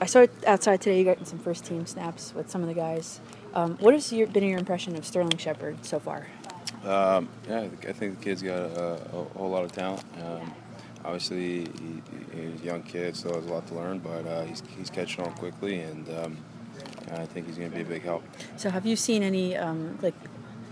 I 0.00 0.06
saw 0.06 0.20
it 0.20 0.32
outside 0.46 0.80
today. 0.80 0.98
You 0.98 1.04
got 1.04 1.26
some 1.26 1.38
first 1.38 1.64
team 1.64 1.84
snaps 1.86 2.32
with 2.34 2.50
some 2.50 2.62
of 2.62 2.68
the 2.68 2.74
guys. 2.74 3.20
Um, 3.54 3.76
what 3.78 3.94
has 3.94 4.12
your, 4.12 4.26
been 4.28 4.44
your 4.44 4.58
impression 4.58 4.96
of 4.96 5.04
Sterling 5.04 5.36
Shepard 5.38 5.84
so 5.84 5.98
far? 5.98 6.26
Um, 6.84 7.28
yeah, 7.48 7.66
I 7.88 7.92
think- 7.92 8.18
the 8.18 8.24
kid's 8.24 8.42
got 8.42 8.58
a, 8.58 8.94
a 9.12 9.24
whole 9.36 9.50
lot 9.50 9.64
of 9.64 9.72
talent. 9.72 10.04
Um, 10.22 10.54
obviously, 11.04 11.60
he, 11.64 12.02
he's 12.32 12.60
a 12.60 12.64
young 12.64 12.82
kid, 12.82 13.16
so 13.16 13.34
has 13.34 13.44
a 13.46 13.48
lot 13.52 13.66
to 13.68 13.74
learn, 13.74 13.98
but 13.98 14.26
uh, 14.26 14.42
he's, 14.42 14.62
he's 14.76 14.90
catching 14.90 15.24
on 15.24 15.32
quickly, 15.32 15.80
and 15.80 16.08
um, 16.10 16.36
I 17.12 17.26
think 17.26 17.46
he's 17.46 17.58
going 17.58 17.70
to 17.70 17.76
be 17.76 17.82
a 17.82 17.86
big 17.86 18.02
help. 18.02 18.22
So 18.56 18.70
have 18.70 18.86
you 18.86 18.94
seen 18.94 19.22
any 19.22 19.56
um, 19.56 19.98
like 20.02 20.14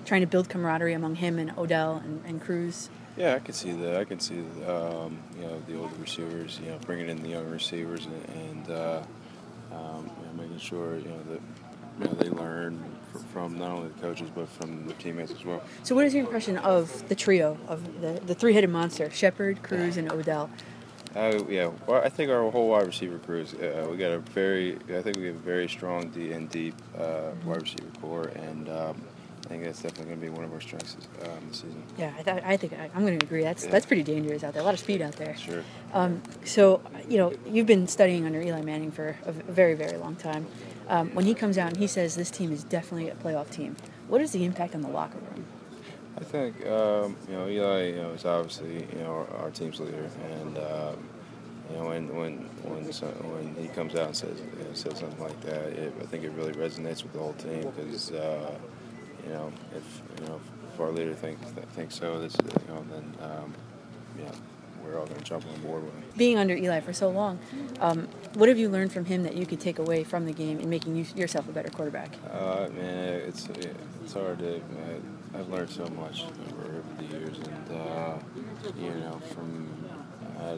trying 0.07 0.23
to 0.23 0.27
build 0.27 0.49
camaraderie 0.49 0.95
among 0.95 1.17
him 1.17 1.39
and 1.39 1.53
Odell 1.59 1.97
and, 1.97 2.23
and 2.25 2.41
Cruz? 2.41 2.89
Yeah, 3.17 3.35
I 3.35 3.39
can 3.39 3.55
see 3.55 3.73
that. 3.73 3.97
I 3.97 4.05
can 4.05 4.21
see, 4.21 4.41
um, 4.67 5.19
you 5.39 5.43
know, 5.47 5.61
the 5.67 5.79
older 5.79 5.95
receivers, 6.01 6.61
you 6.63 6.71
know, 6.71 6.79
bringing 6.87 7.09
in 7.09 7.23
the 7.23 7.31
younger 7.31 7.51
receivers 7.51 8.07
and, 8.07 8.25
and 8.29 8.71
uh, 8.71 9.03
um, 9.73 10.11
you 10.21 10.27
know, 10.27 10.43
making 10.43 10.59
sure, 10.59 10.97
you 10.97 11.09
know, 11.09 11.23
that 11.31 11.41
you 11.99 12.05
know, 12.05 12.13
they 12.15 12.29
learn 12.29 12.83
from 13.33 13.59
not 13.59 13.71
only 13.71 13.89
the 13.89 14.01
coaches 14.01 14.29
but 14.35 14.49
from 14.49 14.87
the 14.87 14.93
teammates 14.95 15.33
as 15.33 15.45
well. 15.45 15.63
So 15.83 15.95
what 15.95 16.05
is 16.05 16.15
your 16.15 16.25
impression 16.25 16.59
of 16.59 17.09
the 17.09 17.15
trio 17.15 17.57
of 17.69 18.01
the, 18.03 18.21
the 18.27 18.35
three-headed 18.35 18.71
monster, 18.71 19.11
Shepard, 19.11 19.63
Cruz, 19.63 19.97
and 19.97 20.13
Odell? 20.13 20.51
Uh, 21.15 21.43
yeah, 21.49 21.71
well, 21.87 22.03
I 22.05 22.11
think 22.11 22.31
our 22.31 22.51
whole 22.51 22.69
wide 22.69 22.87
receiver 22.87 23.19
crew 23.19 23.41
is. 23.41 23.55
Uh, 23.55 23.89
we 23.91 23.97
got 23.97 24.11
a 24.11 24.19
very. 24.19 24.77
I 24.95 25.01
think 25.01 25.17
we 25.17 25.27
have 25.29 25.37
a 25.37 25.39
very 25.39 25.67
strong 25.67 26.11
D 26.11 26.33
and 26.33 26.51
deep 26.51 26.75
uh, 26.99 27.31
wide 27.47 27.63
receiver 27.63 27.91
core, 28.03 28.29
and 28.35 28.69
um, 28.69 29.03
I 29.47 29.49
think 29.49 29.63
that's 29.63 29.81
definitely 29.81 30.07
going 30.07 30.21
to 30.21 30.27
be 30.27 30.31
one 30.31 30.45
of 30.45 30.53
our 30.53 30.61
strengths 30.61 30.97
um, 31.23 31.31
this 31.49 31.59
season. 31.59 31.81
Yeah, 31.97 32.13
I, 32.19 32.23
th- 32.23 32.43
I 32.45 32.57
think 32.57 32.73
I, 32.73 32.91
I'm 32.97 33.07
going 33.07 33.17
to 33.17 33.25
agree. 33.25 33.45
That's 33.45 33.65
Yeah. 33.65 33.71
that's 33.71 33.87
pretty 33.87 34.03
dangerous 34.03 34.43
out 34.43 34.55
there. 34.55 34.63
A 34.63 34.65
lot 34.65 34.75
of 34.75 34.81
speed 34.81 35.01
out 35.01 35.13
there. 35.13 35.37
Sure. 35.37 35.63
Um, 35.93 36.21
so, 36.45 36.83
you 37.09 37.17
know, 37.17 37.33
you've 37.49 37.67
been 37.67 37.87
studying 37.87 38.27
under 38.27 38.41
Eli 38.43 38.63
Manning 38.63 38.91
for 38.91 39.17
a 39.25 39.31
very, 39.31 39.75
very 39.75 39.97
long 39.99 40.17
time. 40.17 40.47
Um, 40.89 41.15
when 41.15 41.25
he 41.27 41.33
comes 41.35 41.59
out 41.59 41.69
and 41.69 41.77
he 41.77 41.87
says 41.87 42.17
this 42.17 42.31
team 42.31 42.51
is 42.51 42.65
definitely 42.65 43.09
a 43.09 43.15
playoff 43.15 43.49
team, 43.51 43.77
what 44.09 44.21
is 44.21 44.33
the 44.33 44.45
impact 44.45 44.75
on 44.75 44.81
the 44.83 44.89
locker 44.89 45.19
room? 45.19 45.45
I 46.19 46.25
think 46.25 46.67
um, 46.67 47.15
you 47.29 47.35
know 47.37 47.47
Eli. 47.49 47.89
You 47.91 47.97
know 47.97 48.11
is 48.11 48.25
obviously 48.25 48.87
you 48.93 48.99
know 49.03 49.27
our, 49.31 49.37
our 49.43 49.51
team's 49.51 49.79
leader, 49.79 50.09
and 50.41 50.57
um, 50.59 50.97
you 51.71 51.77
know 51.77 51.89
when 51.89 52.17
when 52.17 52.33
when 52.65 52.93
so, 52.93 53.07
when 53.07 53.55
he 53.55 53.69
comes 53.69 53.95
out 53.95 54.07
and 54.07 54.17
says 54.17 54.41
you 54.41 54.65
know, 54.65 54.73
says 54.73 54.99
something 54.99 55.21
like 55.21 55.39
that, 55.43 55.67
it, 55.73 55.93
I 56.01 56.07
think 56.07 56.25
it 56.25 56.31
really 56.31 56.53
resonates 56.55 57.03
with 57.03 57.13
the 57.13 57.19
whole 57.19 57.35
team 57.35 57.71
because 57.77 58.13
uh, 58.13 58.51
you 59.27 59.33
know 59.33 59.53
if 59.75 60.03
you 60.21 60.27
know 60.27 60.41
if 60.73 60.81
our 60.81 60.91
leader 60.91 61.15
thinks 61.15 61.51
thinks 61.75 61.97
so, 61.97 62.19
this 62.21 62.37
you 62.41 62.75
know 62.75 62.85
then 62.91 63.15
um, 63.21 63.55
yeah 64.19 64.31
we're 64.87 64.99
all 64.99 65.07
going 65.07 65.19
to 65.19 65.25
jump 65.25 65.45
on 65.53 65.61
board 65.63 65.85
with 65.85 65.95
him. 65.95 66.05
Being 66.17 66.39
under 66.39 66.55
Eli 66.55 66.81
for 66.81 66.93
so 66.93 67.09
long, 67.09 67.39
um, 67.81 68.09
what 68.35 68.49
have 68.49 68.59
you 68.59 68.69
learned 68.69 68.93
from 68.93 69.05
him 69.05 69.23
that 69.25 69.35
you 69.35 69.47
could 69.47 69.61
take 69.61 69.79
away 69.79 70.05
from 70.05 70.27
the 70.27 70.33
game 70.33 70.61
in 70.61 70.71
making 70.71 70.97
you, 70.97 71.05
yourself 71.15 71.49
a 71.49 71.53
better 71.53 71.71
quarterback? 71.71 72.15
Uh, 72.31 72.69
man, 72.75 73.15
it's 73.15 73.49
it's 73.49 74.13
hard 74.13 74.39
to. 74.39 74.45
Man, 74.45 75.03
I've 75.35 75.49
learned 75.49 75.71
so 75.71 75.87
much 75.89 76.25
over 76.25 76.83
the 76.99 77.05
years, 77.05 77.39
and 77.39 77.79
uh, 77.79 78.15
you 78.79 78.91
know, 78.91 79.21
from 79.35 79.69
uh, 80.39 80.55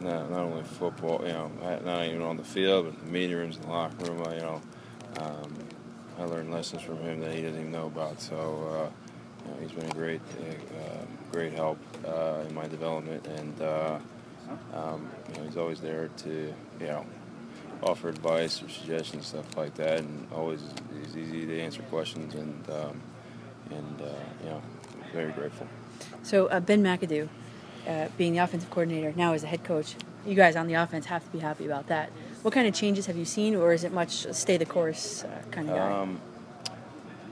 not, 0.00 0.30
not 0.30 0.40
only 0.40 0.62
football, 0.62 1.22
you 1.26 1.32
know, 1.32 1.50
not 1.84 2.04
even 2.06 2.22
on 2.22 2.36
the 2.36 2.44
field, 2.44 2.86
but 2.86 3.04
the 3.04 3.10
meeting 3.10 3.36
rooms, 3.36 3.56
in 3.56 3.62
the 3.62 3.68
locker 3.68 4.04
room. 4.04 4.22
You 4.32 4.40
know, 4.40 4.60
um, 5.20 5.54
I 6.20 6.24
learned 6.24 6.52
lessons 6.52 6.82
from 6.82 6.98
him 6.98 7.20
that 7.20 7.34
he 7.34 7.42
doesn't 7.42 7.58
even 7.58 7.72
know 7.72 7.86
about. 7.86 8.20
So 8.20 8.36
uh, 8.36 8.90
you 9.44 9.50
know, 9.50 9.60
he's 9.60 9.72
been 9.72 9.90
a 9.90 9.94
great, 9.94 10.20
uh, 10.38 11.04
great 11.32 11.54
help 11.54 11.78
uh, 12.06 12.44
in 12.46 12.54
my 12.54 12.68
development, 12.68 13.26
and 13.26 13.62
uh, 13.62 13.98
um, 14.74 15.10
you 15.28 15.38
know, 15.38 15.44
he's 15.46 15.56
always 15.56 15.80
there 15.80 16.08
to, 16.18 16.54
you 16.80 16.86
know 16.86 17.06
offer 17.82 18.10
advice 18.10 18.62
or 18.62 18.68
suggestions, 18.68 19.28
stuff 19.28 19.56
like 19.56 19.74
that, 19.74 20.00
and 20.00 20.28
always 20.34 20.60
is 21.02 21.16
easy 21.16 21.46
to 21.46 21.60
answer 21.60 21.80
questions, 21.84 22.34
and 22.34 22.68
um, 22.68 23.00
and 23.70 24.02
uh, 24.02 24.12
you 24.44 24.50
know, 24.50 24.62
very 25.14 25.32
grateful. 25.32 25.66
So, 26.22 26.46
uh, 26.48 26.60
Ben 26.60 26.82
McAdoo, 26.82 27.28
being 28.18 28.34
the 28.34 28.38
offensive 28.40 28.68
coordinator, 28.68 29.14
now 29.16 29.32
as 29.32 29.44
a 29.44 29.46
head 29.46 29.64
coach, 29.64 29.94
you 30.26 30.34
guys 30.34 30.56
on 30.56 30.66
the 30.66 30.74
offense 30.74 31.06
have 31.06 31.24
to 31.24 31.30
be 31.30 31.38
happy 31.38 31.64
about 31.64 31.86
that. 31.86 32.10
What 32.42 32.54
kind 32.54 32.66
of 32.66 32.74
changes 32.74 33.06
have 33.06 33.16
you 33.16 33.26
seen, 33.26 33.54
or 33.54 33.72
is 33.72 33.84
it 33.84 33.92
much 33.92 34.26
stay 34.32 34.56
the 34.56 34.64
course 34.64 35.24
uh, 35.24 35.42
kind 35.50 35.68
of 35.68 35.76
guy? 35.76 35.92
Um, 35.92 36.20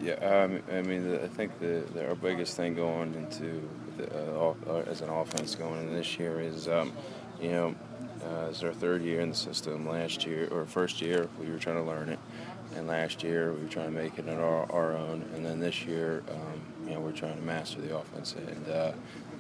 yeah, 0.03 0.13
um, 0.15 0.63
I 0.71 0.83
mean, 0.83 1.09
the, 1.09 1.25
I 1.25 1.29
think 1.29 1.59
the, 1.61 1.83
the 1.95 2.09
our 2.09 2.15
biggest 2.15 2.57
thing 2.57 2.75
going 2.75 3.15
into 3.15 3.67
the, 3.97 4.35
uh, 4.35 4.39
off- 4.39 4.69
uh, 4.69 4.91
as 4.91 5.01
an 5.01 5.09
offense 5.09 5.55
going 5.55 5.81
into 5.83 5.95
this 5.95 6.19
year 6.19 6.41
is, 6.41 6.69
um, 6.69 6.93
you 7.41 7.51
know, 7.51 7.75
uh, 8.23 8.49
it's 8.51 8.63
our 8.63 8.73
third 8.73 9.03
year 9.03 9.21
in 9.21 9.31
the 9.31 9.35
system. 9.35 9.89
Last 9.89 10.27
year 10.27 10.47
or 10.51 10.67
first 10.67 11.01
year, 11.01 11.29
we 11.41 11.51
were 11.51 11.59
trying 11.59 11.77
to 11.77 11.83
learn 11.83 12.11
it, 12.11 12.19
and 12.77 12.87
last 12.87 13.23
year 13.23 13.53
we 13.55 13.63
were 13.63 13.69
trying 13.69 13.93
to 13.93 13.97
make 14.03 14.19
it 14.19 14.29
our, 14.29 14.71
our 14.71 14.93
own, 14.95 15.25
and 15.35 15.45
then 15.45 15.59
this 15.59 15.87
year, 15.87 16.23
um, 16.31 16.61
you 16.87 16.95
know, 16.95 17.01
we're 17.01 17.13
trying 17.13 17.37
to 17.37 17.43
master 17.43 17.81
the 17.81 17.97
offense, 17.97 18.35
and 18.35 18.69
uh, 18.69 18.93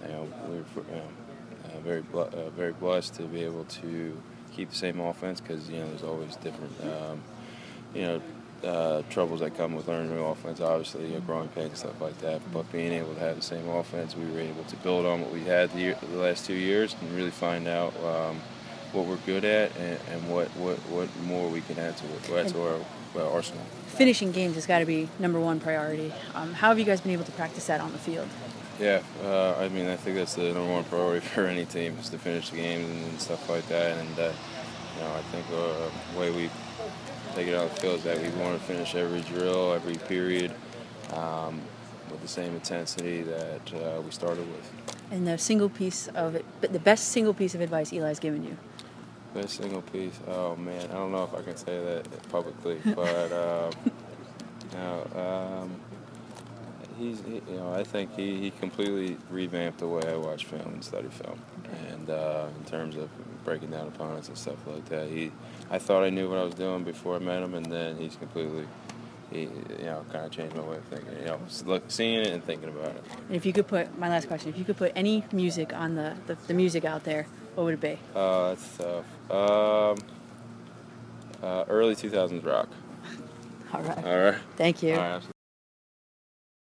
you 0.02 0.08
know, 0.08 0.28
we're 0.48 0.56
you 0.56 0.96
know, 0.96 1.08
uh, 1.66 1.80
very 1.80 2.00
bl- 2.02 2.20
uh, 2.20 2.48
very 2.56 2.72
blessed 2.72 3.14
to 3.14 3.24
be 3.24 3.44
able 3.44 3.64
to 3.64 4.16
keep 4.54 4.70
the 4.70 4.76
same 4.76 5.00
offense 5.00 5.40
because 5.40 5.68
you 5.68 5.78
know 5.78 5.88
there's 5.88 6.02
always 6.02 6.36
different 6.36 6.72
um, 6.82 7.22
you 7.94 8.02
know 8.02 8.22
uh, 8.64 9.02
troubles 9.10 9.40
that 9.40 9.56
come 9.56 9.74
with 9.74 9.88
learning 9.88 10.14
new 10.14 10.24
offense. 10.24 10.60
Obviously, 10.60 11.06
you 11.06 11.14
know, 11.14 11.20
growing 11.20 11.48
pains 11.48 11.68
and 11.68 11.78
stuff 11.78 12.00
like 12.00 12.18
that. 12.18 12.40
But 12.52 12.70
being 12.72 12.92
able 12.92 13.14
to 13.14 13.20
have 13.20 13.36
the 13.36 13.42
same 13.42 13.68
offense, 13.68 14.16
we 14.16 14.26
were 14.26 14.40
able 14.40 14.64
to 14.64 14.76
build 14.76 15.06
on 15.06 15.20
what 15.20 15.32
we 15.32 15.44
had 15.44 15.70
the, 15.70 15.78
year, 15.78 15.98
the 16.00 16.18
last 16.18 16.46
two 16.46 16.54
years 16.54 16.96
and 17.00 17.12
really 17.12 17.30
find 17.30 17.68
out 17.68 17.94
um, 18.04 18.40
what 18.92 19.06
we're 19.06 19.16
good 19.26 19.44
at 19.44 19.76
and, 19.76 19.98
and 20.10 20.30
what, 20.30 20.48
what 20.56 20.78
what 20.88 21.08
more 21.22 21.48
we 21.48 21.60
can 21.60 21.78
add 21.78 21.96
to 21.96 22.04
it 22.06 22.46
add 22.46 22.48
to 22.48 22.62
our, 22.62 22.80
our 23.22 23.30
arsenal. 23.32 23.62
Finishing 23.86 24.32
games 24.32 24.54
has 24.54 24.66
got 24.66 24.78
to 24.80 24.86
be 24.86 25.08
number 25.18 25.40
one 25.40 25.60
priority. 25.60 26.12
Um, 26.34 26.54
how 26.54 26.68
have 26.68 26.78
you 26.78 26.84
guys 26.84 27.00
been 27.00 27.12
able 27.12 27.24
to 27.24 27.32
practice 27.32 27.66
that 27.66 27.80
on 27.80 27.92
the 27.92 27.98
field? 27.98 28.28
Yeah, 28.78 29.02
uh, 29.24 29.56
I 29.58 29.68
mean, 29.70 29.88
I 29.88 29.96
think 29.96 30.16
that's 30.16 30.34
the 30.34 30.52
number 30.52 30.72
one 30.72 30.84
priority 30.84 31.26
for 31.34 31.46
any 31.46 31.64
team 31.64 31.96
is 31.98 32.08
to 32.10 32.18
finish 32.18 32.50
the 32.50 32.56
games 32.56 32.88
and, 32.88 33.04
and 33.06 33.20
stuff 33.20 33.48
like 33.48 33.66
that. 33.68 33.98
And 33.98 34.18
uh, 34.18 34.32
you 34.94 35.02
know, 35.02 35.14
I 35.14 35.22
think 35.32 35.46
uh, 35.52 35.90
the 36.12 36.20
way 36.20 36.30
we 36.30 36.50
take 37.34 37.48
it 37.48 37.54
out 37.54 37.64
of 37.64 37.74
the 37.74 37.80
field 37.80 37.96
is 37.96 38.04
that 38.04 38.20
we 38.20 38.28
want 38.40 38.58
to 38.58 38.64
finish 38.64 38.94
every 38.94 39.22
drill, 39.22 39.72
every 39.72 39.96
period, 39.96 40.52
um, 41.12 41.60
with 42.10 42.22
the 42.22 42.28
same 42.28 42.54
intensity 42.54 43.22
that 43.22 43.74
uh, 43.74 44.00
we 44.00 44.10
started 44.12 44.46
with. 44.46 44.72
And 45.10 45.26
the 45.26 45.38
single 45.38 45.68
piece 45.68 46.08
of 46.08 46.34
it, 46.36 46.44
but 46.60 46.72
the 46.72 46.78
best 46.78 47.08
single 47.08 47.34
piece 47.34 47.54
of 47.54 47.60
advice 47.60 47.92
Eli's 47.92 48.20
given 48.20 48.44
you. 48.44 48.56
Best 49.34 49.56
single 49.56 49.82
piece. 49.82 50.18
Oh 50.28 50.54
man, 50.56 50.88
I 50.90 50.94
don't 50.94 51.12
know 51.12 51.24
if 51.24 51.34
I 51.34 51.42
can 51.42 51.56
say 51.56 51.82
that 51.84 52.28
publicly, 52.30 52.78
but 52.94 53.32
um, 53.32 53.72
you 54.72 54.78
know, 54.78 55.62
um, 55.62 55.80
he's 56.98 57.22
he, 57.22 57.34
you 57.34 57.56
know 57.56 57.72
I 57.72 57.84
think 57.84 58.14
he, 58.16 58.40
he 58.40 58.50
completely 58.50 59.16
revamped 59.30 59.78
the 59.78 59.88
way 59.88 60.02
I 60.06 60.16
watch 60.16 60.44
film 60.44 60.66
and 60.66 60.84
study 60.84 61.08
film, 61.08 61.40
and 61.86 62.10
uh, 62.10 62.46
in 62.58 62.64
terms 62.64 62.96
of 62.96 63.08
breaking 63.44 63.70
down 63.70 63.86
opponents 63.88 64.28
and 64.28 64.36
stuff 64.36 64.66
like 64.66 64.84
that. 64.90 65.08
He 65.08 65.32
I 65.70 65.78
thought 65.78 66.04
I 66.04 66.10
knew 66.10 66.28
what 66.28 66.38
I 66.38 66.44
was 66.44 66.54
doing 66.54 66.84
before 66.84 67.16
I 67.16 67.18
met 67.18 67.42
him, 67.42 67.54
and 67.54 67.66
then 67.66 67.96
he's 67.96 68.16
completely. 68.16 68.66
He, 69.30 69.42
you 69.42 69.84
know, 69.84 70.06
kind 70.10 70.24
of 70.24 70.30
changed 70.30 70.56
my 70.56 70.62
way 70.62 70.78
of 70.78 70.84
thinking. 70.84 71.14
You 71.18 71.26
know, 71.26 71.40
look, 71.66 71.84
seeing 71.88 72.20
it 72.20 72.28
and 72.28 72.42
thinking 72.42 72.70
about 72.70 72.96
it. 72.96 73.04
And 73.26 73.36
if 73.36 73.44
you 73.44 73.52
could 73.52 73.66
put 73.66 73.98
my 73.98 74.08
last 74.08 74.26
question, 74.26 74.48
if 74.48 74.56
you 74.58 74.64
could 74.64 74.78
put 74.78 74.90
any 74.96 75.22
music 75.32 75.74
on 75.74 75.96
the, 75.96 76.14
the, 76.26 76.38
the 76.46 76.54
music 76.54 76.86
out 76.86 77.04
there, 77.04 77.26
what 77.54 77.64
would 77.64 77.74
it 77.74 77.80
be? 77.80 77.98
Uh, 78.14 78.54
that's 78.54 78.76
tough. 78.78 79.04
Um, 79.30 79.98
uh, 81.42 81.64
early 81.68 81.94
2000s 81.94 82.42
rock. 82.42 82.70
All 83.74 83.82
right. 83.82 83.98
All 83.98 84.18
right. 84.18 84.38
Thank 84.56 84.82
you. 84.82 84.94
All 84.94 84.96
right. 84.96 85.22